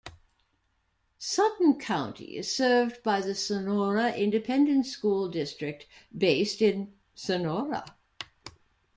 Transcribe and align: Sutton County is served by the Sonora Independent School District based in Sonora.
Sutton 1.19 1.79
County 1.79 2.35
is 2.35 2.55
served 2.55 3.03
by 3.03 3.21
the 3.21 3.35
Sonora 3.35 4.11
Independent 4.15 4.87
School 4.87 5.29
District 5.29 5.85
based 6.17 6.59
in 6.59 6.93
Sonora. 7.13 7.85